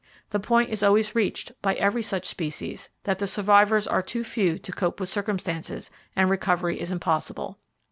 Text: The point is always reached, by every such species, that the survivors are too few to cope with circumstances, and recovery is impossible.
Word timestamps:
The 0.31 0.39
point 0.39 0.71
is 0.71 0.81
always 0.81 1.13
reached, 1.13 1.51
by 1.61 1.75
every 1.75 2.01
such 2.01 2.25
species, 2.25 2.89
that 3.03 3.19
the 3.19 3.27
survivors 3.27 3.85
are 3.85 4.01
too 4.01 4.23
few 4.23 4.57
to 4.57 4.71
cope 4.71 4.99
with 4.99 5.09
circumstances, 5.09 5.91
and 6.15 6.27
recovery 6.27 6.81
is 6.81 6.91
impossible. 6.91 7.59